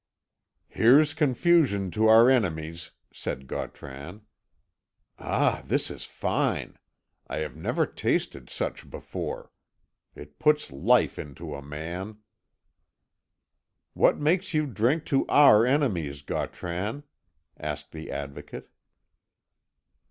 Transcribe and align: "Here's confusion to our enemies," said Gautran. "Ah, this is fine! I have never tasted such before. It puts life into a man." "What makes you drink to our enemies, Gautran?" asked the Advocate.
"Here's 0.67 1.13
confusion 1.13 1.91
to 1.91 2.07
our 2.07 2.27
enemies," 2.27 2.89
said 3.13 3.45
Gautran. 3.45 4.21
"Ah, 5.19 5.61
this 5.63 5.91
is 5.91 6.05
fine! 6.05 6.79
I 7.27 7.37
have 7.37 7.55
never 7.55 7.85
tasted 7.85 8.49
such 8.49 8.89
before. 8.89 9.51
It 10.15 10.39
puts 10.39 10.71
life 10.71 11.19
into 11.19 11.53
a 11.53 11.61
man." 11.61 12.17
"What 13.93 14.17
makes 14.17 14.55
you 14.55 14.65
drink 14.65 15.05
to 15.05 15.27
our 15.27 15.67
enemies, 15.67 16.23
Gautran?" 16.23 17.03
asked 17.55 17.91
the 17.91 18.09
Advocate. 18.09 18.69